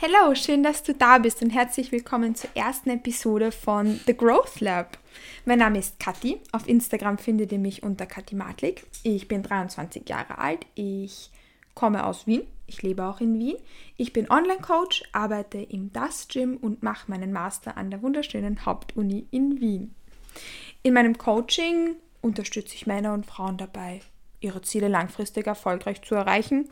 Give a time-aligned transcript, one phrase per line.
[0.00, 4.60] Hallo, schön, dass du da bist und herzlich willkommen zur ersten Episode von The Growth
[4.60, 4.96] Lab.
[5.44, 6.38] Mein Name ist Kathi.
[6.52, 8.86] Auf Instagram findet ihr mich unter Kathi Matlik.
[9.02, 10.66] Ich bin 23 Jahre alt.
[10.76, 11.32] Ich
[11.74, 12.42] komme aus Wien.
[12.68, 13.56] Ich lebe auch in Wien.
[13.96, 19.26] Ich bin Online-Coach, arbeite im Das Gym und mache meinen Master an der wunderschönen Hauptuni
[19.32, 19.96] in Wien.
[20.84, 24.02] In meinem Coaching unterstütze ich Männer und Frauen dabei,
[24.38, 26.68] ihre Ziele langfristig erfolgreich zu erreichen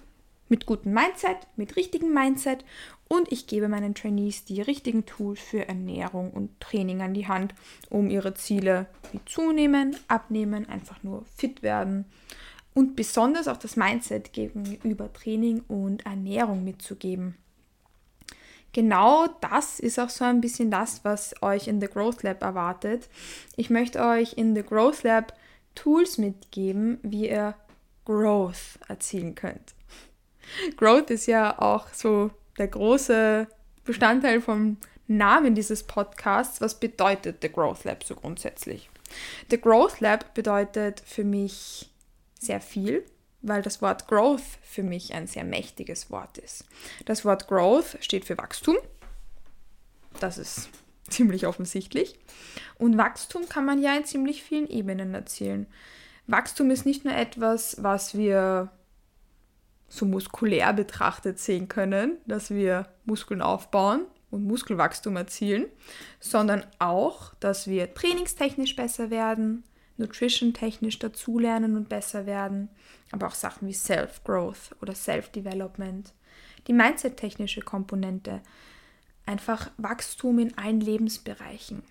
[0.48, 2.64] mit gutem Mindset, mit richtigem Mindset
[3.08, 7.54] und ich gebe meinen Trainees die richtigen Tools für Ernährung und Training an die Hand,
[7.90, 12.04] um ihre Ziele wie zunehmen, abnehmen, einfach nur fit werden
[12.74, 17.36] und besonders auch das Mindset gegenüber Training und Ernährung mitzugeben.
[18.72, 23.08] Genau das ist auch so ein bisschen das, was euch in The Growth Lab erwartet.
[23.56, 25.32] Ich möchte euch in The Growth Lab
[25.74, 27.54] Tools mitgeben, wie ihr
[28.04, 29.75] Growth erzielen könnt.
[30.76, 33.46] Growth ist ja auch so der große
[33.84, 36.60] Bestandteil vom Namen dieses Podcasts.
[36.60, 38.90] Was bedeutet The Growth Lab so grundsätzlich?
[39.50, 41.90] The Growth Lab bedeutet für mich
[42.38, 43.04] sehr viel,
[43.42, 46.64] weil das Wort Growth für mich ein sehr mächtiges Wort ist.
[47.04, 48.76] Das Wort Growth steht für Wachstum.
[50.20, 50.68] Das ist
[51.08, 52.18] ziemlich offensichtlich.
[52.78, 55.66] Und Wachstum kann man ja in ziemlich vielen Ebenen erzielen.
[56.26, 58.70] Wachstum ist nicht nur etwas, was wir
[59.96, 65.66] so muskulär betrachtet sehen können, dass wir Muskeln aufbauen und Muskelwachstum erzielen,
[66.20, 69.64] sondern auch, dass wir trainingstechnisch besser werden,
[69.96, 72.68] nutrition-technisch dazulernen und besser werden,
[73.12, 76.12] aber auch Sachen wie Self-Growth oder Self-Development,
[76.66, 78.42] die Mindset-technische Komponente,
[79.24, 81.82] einfach Wachstum in allen Lebensbereichen.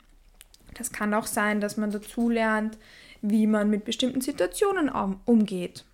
[0.75, 2.77] Das kann auch sein, dass man dazulernt,
[3.21, 4.89] wie man mit bestimmten Situationen
[5.25, 5.85] umgeht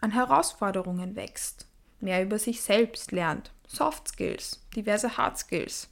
[0.00, 1.66] an Herausforderungen wächst,
[2.00, 5.88] mehr über sich selbst lernt, Soft Skills, diverse Hard Skills.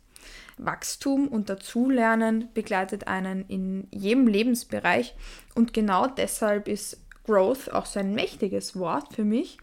[0.57, 5.15] Wachstum und Dazulernen begleitet einen in jedem Lebensbereich
[5.55, 9.59] und genau deshalb ist Growth auch so ein mächtiges Wort für mich,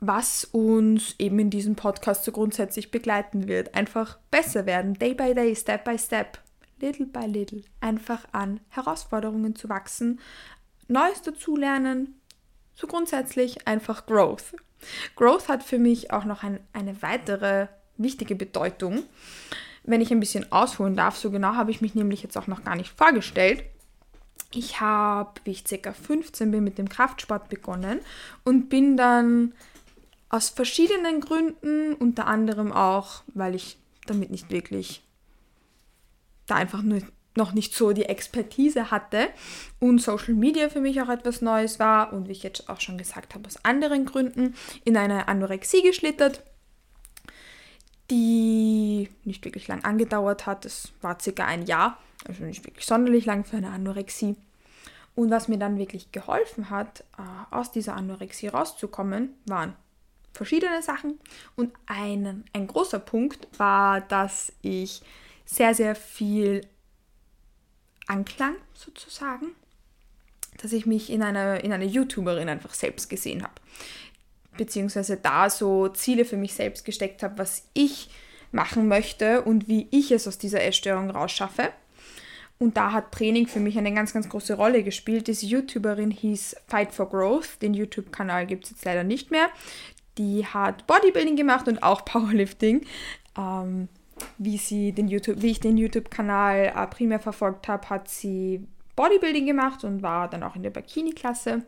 [0.00, 3.74] was uns eben in diesem Podcast so grundsätzlich begleiten wird.
[3.74, 6.38] Einfach besser werden, day by day, step by step,
[6.80, 10.20] little by little, einfach an Herausforderungen zu wachsen,
[10.86, 12.20] Neues dazulernen,
[12.74, 14.54] so grundsätzlich einfach Growth.
[15.16, 19.04] Growth hat für mich auch noch ein, eine weitere wichtige Bedeutung.
[19.82, 22.64] Wenn ich ein bisschen ausholen darf, so genau habe ich mich nämlich jetzt auch noch
[22.64, 23.64] gar nicht vorgestellt.
[24.52, 25.92] Ich habe, wie ich ca.
[25.92, 28.00] 15 bin, mit dem Kraftsport begonnen
[28.44, 29.52] und bin dann
[30.28, 35.02] aus verschiedenen Gründen, unter anderem auch, weil ich damit nicht wirklich
[36.46, 37.02] da einfach nur
[37.36, 39.28] noch nicht so die Expertise hatte
[39.80, 42.98] und Social Media für mich auch etwas Neues war und wie ich jetzt auch schon
[42.98, 46.42] gesagt habe, aus anderen Gründen in eine Anorexie geschlittert,
[48.10, 50.64] die nicht wirklich lang angedauert hat.
[50.64, 54.36] Es war circa ein Jahr, also nicht wirklich sonderlich lang für eine Anorexie.
[55.16, 59.74] Und was mir dann wirklich geholfen hat, äh, aus dieser Anorexie rauszukommen, waren
[60.32, 61.18] verschiedene Sachen.
[61.56, 65.02] Und ein, ein großer Punkt war, dass ich
[65.44, 66.62] sehr, sehr viel
[68.06, 69.48] Anklang sozusagen,
[70.58, 73.54] dass ich mich in einer, in einer YouTuberin einfach selbst gesehen habe.
[74.56, 78.08] Beziehungsweise da so Ziele für mich selbst gesteckt habe, was ich
[78.52, 81.72] machen möchte und wie ich es aus dieser Essstörung rausschaffe.
[82.58, 85.26] Und da hat Training für mich eine ganz, ganz große Rolle gespielt.
[85.26, 87.60] Diese YouTuberin hieß Fight for Growth.
[87.60, 89.48] Den YouTube-Kanal gibt es jetzt leider nicht mehr.
[90.18, 92.86] Die hat Bodybuilding gemacht und auch Powerlifting.
[93.36, 93.88] Ähm,
[94.38, 98.66] wie sie den YouTube, wie ich den YouTube-Kanal äh, primär verfolgt habe, hat sie
[98.96, 101.62] Bodybuilding gemacht und war dann auch in der Bikini-Klasse,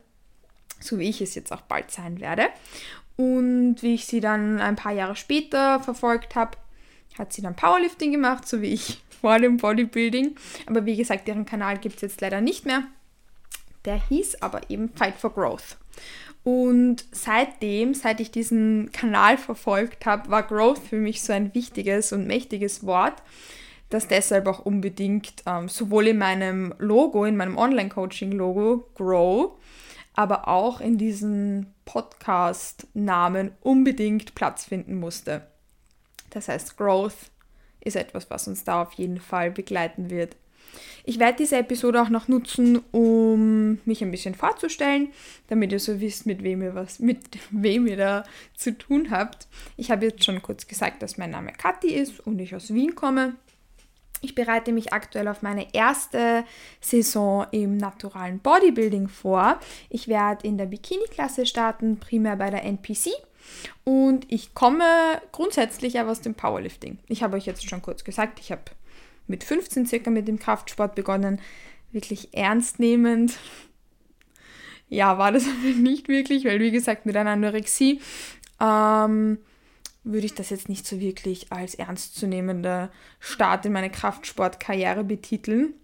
[0.80, 2.48] so wie ich es jetzt auch bald sein werde.
[3.16, 6.58] Und wie ich sie dann ein paar Jahre später verfolgt habe,
[7.18, 10.36] hat sie dann Powerlifting gemacht, so wie ich vor dem Bodybuilding.
[10.66, 12.84] Aber wie gesagt, deren Kanal gibt es jetzt leider nicht mehr.
[13.84, 15.76] Der hieß aber eben Fight for Growth.
[16.46, 22.12] Und seitdem, seit ich diesen Kanal verfolgt habe, war Growth für mich so ein wichtiges
[22.12, 23.20] und mächtiges Wort,
[23.90, 29.58] das deshalb auch unbedingt ähm, sowohl in meinem Logo, in meinem Online-Coaching-Logo Grow,
[30.14, 35.48] aber auch in diesen Podcast-Namen unbedingt Platz finden musste.
[36.30, 37.32] Das heißt, Growth
[37.80, 40.36] ist etwas, was uns da auf jeden Fall begleiten wird.
[41.04, 45.12] Ich werde diese Episode auch noch nutzen, um mich ein bisschen vorzustellen,
[45.48, 47.20] damit ihr so wisst, mit wem ihr was, mit
[47.50, 48.24] wem ihr da
[48.56, 49.46] zu tun habt.
[49.76, 52.94] Ich habe jetzt schon kurz gesagt, dass mein Name Kathi ist und ich aus Wien
[52.96, 53.36] komme.
[54.22, 56.44] Ich bereite mich aktuell auf meine erste
[56.80, 59.60] Saison im naturalen Bodybuilding vor.
[59.90, 63.10] Ich werde in der Bikini-Klasse starten, primär bei der NPC
[63.84, 64.84] Und ich komme
[65.30, 66.98] grundsätzlich aber aus dem Powerlifting.
[67.08, 68.62] Ich habe euch jetzt schon kurz gesagt, ich habe
[69.26, 71.40] mit 15 circa mit dem Kraftsport begonnen,
[71.92, 73.38] wirklich ernst nehmend.
[74.88, 78.00] Ja, war das aber nicht wirklich, weil wie gesagt, mit einer Anorexie
[78.60, 79.38] ähm,
[80.04, 85.74] würde ich das jetzt nicht so wirklich als ernstzunehmender Start in meine Kraftsportkarriere betiteln.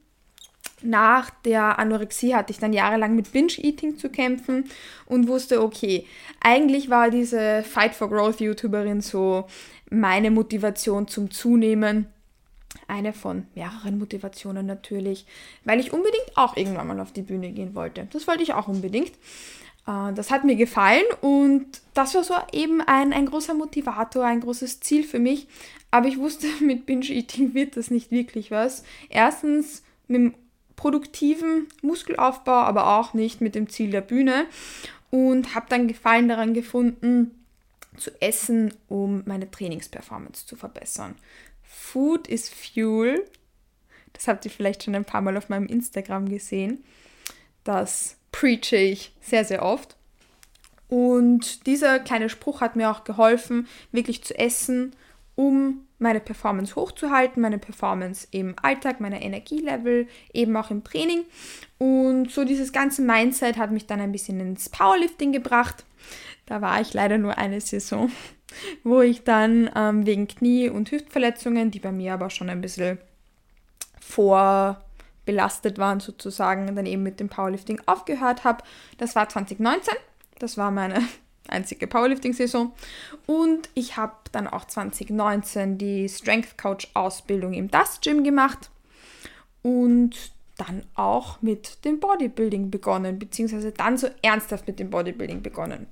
[0.80, 4.64] Nach der Anorexie hatte ich dann jahrelang mit Binge-Eating zu kämpfen
[5.06, 6.06] und wusste, okay,
[6.40, 9.46] eigentlich war diese Fight for Growth-YouTuberin so
[9.90, 12.06] meine Motivation zum Zunehmen.
[12.92, 15.24] Eine von mehreren Motivationen natürlich,
[15.64, 18.06] weil ich unbedingt auch irgendwann mal auf die Bühne gehen wollte.
[18.12, 19.12] Das wollte ich auch unbedingt.
[19.86, 24.40] Äh, das hat mir gefallen und das war so eben ein, ein großer Motivator, ein
[24.40, 25.48] großes Ziel für mich.
[25.90, 28.84] Aber ich wusste, mit Binge-Eating wird das nicht wirklich was.
[29.08, 30.34] Erstens mit dem
[30.76, 34.44] produktiven Muskelaufbau, aber auch nicht mit dem Ziel der Bühne.
[35.10, 37.30] Und habe dann Gefallen daran gefunden,
[37.96, 41.14] zu essen, um meine Trainingsperformance zu verbessern.
[41.72, 43.24] Food is Fuel.
[44.12, 46.84] Das habt ihr vielleicht schon ein paar Mal auf meinem Instagram gesehen.
[47.64, 49.96] Das preache ich sehr, sehr oft.
[50.88, 54.94] Und dieser kleine Spruch hat mir auch geholfen, wirklich zu essen,
[55.34, 61.24] um meine Performance hochzuhalten, meine Performance im Alltag, meine Energielevel, eben auch im Training.
[61.78, 65.84] Und so dieses ganze Mindset hat mich dann ein bisschen ins Powerlifting gebracht.
[66.44, 68.10] Da war ich leider nur eine Saison,
[68.84, 72.98] wo ich dann ähm, wegen Knie- und Hüftverletzungen, die bei mir aber schon ein bisschen
[74.00, 78.64] vorbelastet waren sozusagen, dann eben mit dem Powerlifting aufgehört habe.
[78.98, 79.94] Das war 2019.
[80.38, 81.00] Das war meine
[81.48, 82.72] einzige Powerlifting-Saison.
[83.26, 88.70] Und ich habe dann auch 2019 die Strength Coach Ausbildung im Dust Gym gemacht
[89.62, 95.86] und dann auch mit dem Bodybuilding begonnen, beziehungsweise dann so ernsthaft mit dem Bodybuilding begonnen.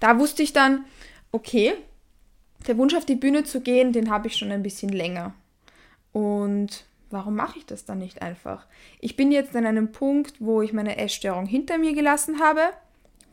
[0.00, 0.84] Da wusste ich dann,
[1.32, 1.74] okay,
[2.66, 5.34] der Wunsch auf die Bühne zu gehen, den habe ich schon ein bisschen länger.
[6.12, 8.66] Und warum mache ich das dann nicht einfach?
[9.00, 12.60] Ich bin jetzt an einem Punkt, wo ich meine Essstörung hinter mir gelassen habe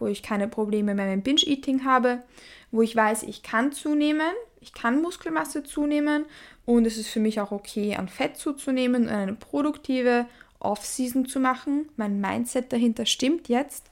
[0.04, 2.24] wo ich keine Probleme mehr mit Binge-Eating habe,
[2.72, 6.26] wo ich weiß, ich kann zunehmen, ich kann Muskelmasse zunehmen
[6.66, 10.26] und es ist für mich auch okay, an Fett zuzunehmen und eine produktive
[10.60, 11.90] Off-Season zu machen.
[11.96, 13.92] Mein Mindset dahinter stimmt jetzt.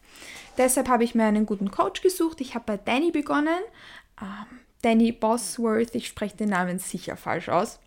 [0.57, 2.41] Deshalb habe ich mir einen guten Coach gesucht.
[2.41, 3.59] Ich habe bei Danny begonnen.
[4.21, 7.79] Ähm, Danny Bosworth, ich spreche den Namen sicher falsch aus.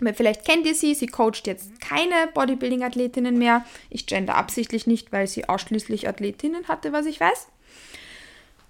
[0.00, 3.64] Aber vielleicht kennt ihr sie, sie coacht jetzt keine Bodybuilding-Athletinnen mehr.
[3.90, 7.48] Ich gender absichtlich nicht, weil sie ausschließlich Athletinnen hatte, was ich weiß.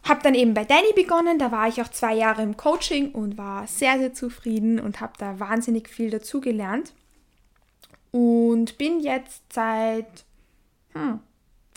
[0.02, 3.36] Hab dann eben bei Danny begonnen, da war ich auch zwei Jahre im Coaching und
[3.36, 6.92] war sehr, sehr zufrieden und habe da wahnsinnig viel dazugelernt.
[8.10, 10.24] Und bin jetzt seit,
[10.94, 11.20] hm,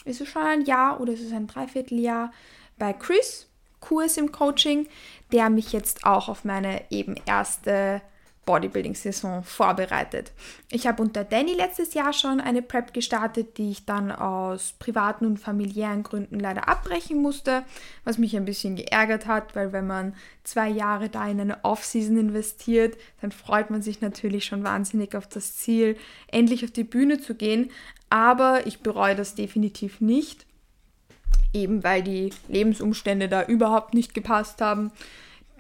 [0.06, 2.32] ist es schon ein Jahr oder ist es ein Dreivierteljahr
[2.80, 3.48] bei Chris,
[3.84, 4.88] Kurs im Coaching,
[5.34, 8.02] der mich jetzt auch auf meine eben erste
[8.46, 10.32] Bodybuilding-Saison vorbereitet.
[10.72, 15.26] Ich habe unter Danny letztes Jahr schon eine Prep gestartet, die ich dann aus privaten
[15.26, 17.64] und familiären Gründen leider abbrechen musste,
[18.06, 20.16] was mich ein bisschen geärgert hat, weil wenn man
[20.46, 25.28] zwei Jahre da in eine Off-Season investiert, dann freut man sich natürlich schon wahnsinnig auf
[25.28, 25.98] das Ziel,
[26.28, 27.70] endlich auf die Bühne zu gehen.
[28.10, 30.46] Aber ich bereue das definitiv nicht,
[31.54, 34.92] eben weil die Lebensumstände da überhaupt nicht gepasst haben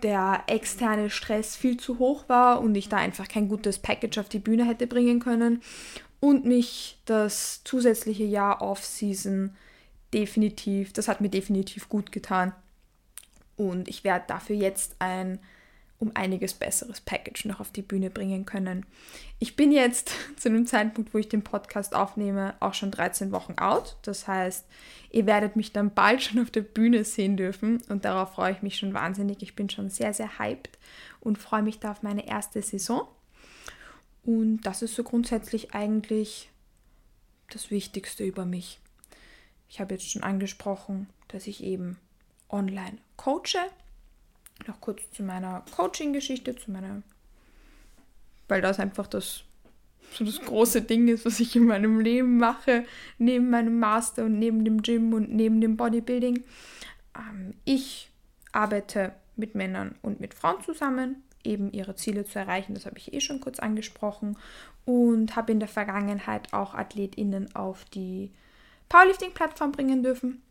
[0.04, 4.30] der externe Stress viel zu hoch war und ich da einfach kein gutes Package auf
[4.30, 5.62] die Bühne hätte bringen können
[6.19, 9.56] und mich das zusätzliche Jahr Off-Season
[10.14, 12.54] definitiv, das hat mir definitiv gut getan.
[13.56, 15.40] Und ich werde dafür jetzt ein
[16.00, 18.85] um einiges besseres Package noch auf die Bühne bringen können.
[19.40, 23.54] Ich bin jetzt zu dem Zeitpunkt, wo ich den Podcast aufnehme, auch schon 13 Wochen
[23.57, 23.97] out.
[24.02, 24.66] Das heißt,
[25.12, 28.62] ihr werdet mich dann bald schon auf der Bühne sehen dürfen und darauf freue ich
[28.62, 29.42] mich schon wahnsinnig.
[29.42, 30.78] Ich bin schon sehr, sehr hyped
[31.21, 33.07] und freue mich da auf meine erste Saison.
[34.23, 36.50] Und das ist so grundsätzlich eigentlich
[37.50, 38.80] das Wichtigste über mich.
[39.69, 41.97] Ich habe jetzt schon angesprochen, dass ich eben
[42.50, 43.69] online coache
[44.68, 47.02] noch kurz zu meiner Coaching-Geschichte, zu meiner,
[48.48, 49.44] weil das einfach das
[50.12, 52.86] so das große Ding ist, was ich in meinem Leben mache,
[53.18, 56.44] neben meinem Master und neben dem Gym und neben dem Bodybuilding.
[57.16, 58.10] Ähm, ich
[58.52, 62.74] arbeite mit Männern und mit Frauen zusammen, eben ihre Ziele zu erreichen.
[62.74, 64.38] Das habe ich eh schon kurz angesprochen
[64.86, 68.32] und habe in der Vergangenheit auch AthletInnen auf die
[68.90, 70.42] Powerlifting-Plattform bringen dürfen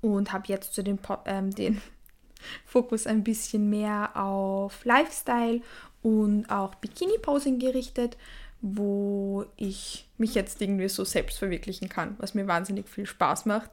[0.00, 1.80] und habe jetzt zu den, ähm, den
[2.66, 5.60] Fokus ein bisschen mehr auf Lifestyle
[6.02, 8.16] und auch Bikini-Posing gerichtet,
[8.60, 13.70] wo ich mich jetzt irgendwie so selbst verwirklichen kann, was mir wahnsinnig viel Spaß macht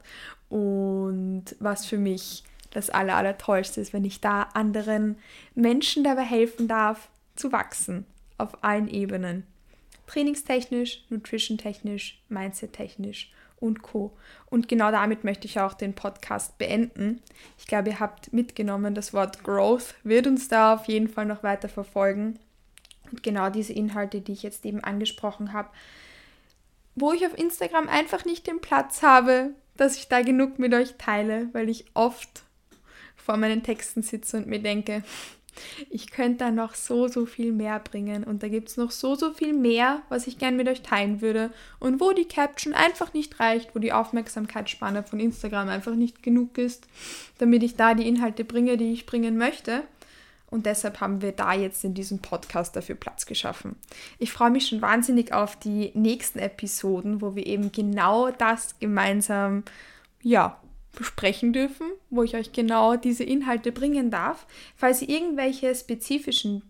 [0.48, 5.16] und was für mich das Aller, Allertollste ist, wenn ich da anderen
[5.54, 8.06] Menschen dabei helfen darf, zu wachsen.
[8.38, 9.46] Auf allen Ebenen.
[10.06, 13.30] Trainingstechnisch, nutrition-technisch, mindset-technisch
[13.62, 14.12] und Co.
[14.46, 17.22] Und genau damit möchte ich auch den Podcast beenden.
[17.58, 21.42] Ich glaube, ihr habt mitgenommen, das Wort Growth wird uns da auf jeden Fall noch
[21.42, 22.38] weiter verfolgen.
[23.10, 25.70] Und genau diese Inhalte, die ich jetzt eben angesprochen habe,
[26.94, 30.96] wo ich auf Instagram einfach nicht den Platz habe, dass ich da genug mit euch
[30.98, 32.42] teile, weil ich oft
[33.16, 35.02] vor meinen Texten sitze und mir denke,
[35.90, 39.14] ich könnte da noch so, so viel mehr bringen und da gibt es noch so,
[39.14, 43.12] so viel mehr, was ich gern mit euch teilen würde und wo die Caption einfach
[43.14, 46.86] nicht reicht, wo die Aufmerksamkeitsspanne von Instagram einfach nicht genug ist,
[47.38, 49.82] damit ich da die Inhalte bringe, die ich bringen möchte.
[50.52, 53.76] Und deshalb haben wir da jetzt in diesem Podcast dafür Platz geschaffen.
[54.18, 59.64] Ich freue mich schon wahnsinnig auf die nächsten Episoden, wo wir eben genau das gemeinsam,
[60.20, 60.60] ja,
[60.92, 64.46] besprechen dürfen, wo ich euch genau diese Inhalte bringen darf.
[64.76, 66.62] Falls ihr irgendwelche spezifischen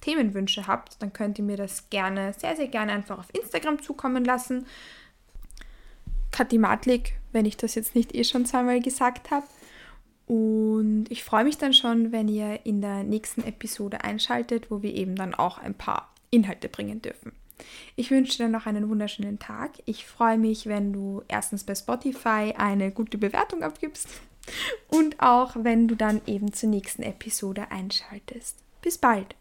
[0.00, 4.24] Themenwünsche habt, dann könnt ihr mir das gerne, sehr, sehr gerne einfach auf Instagram zukommen
[4.24, 4.66] lassen.
[6.30, 9.46] Kathi Matlik, wenn ich das jetzt nicht eh schon zweimal gesagt habe.
[10.26, 14.94] Und ich freue mich dann schon, wenn ihr in der nächsten Episode einschaltet, wo wir
[14.94, 17.32] eben dann auch ein paar Inhalte bringen dürfen.
[17.96, 19.72] Ich wünsche dir noch einen wunderschönen Tag.
[19.84, 24.08] Ich freue mich, wenn du erstens bei Spotify eine gute Bewertung abgibst
[24.88, 28.58] und auch wenn du dann eben zur nächsten Episode einschaltest.
[28.82, 29.34] Bis bald!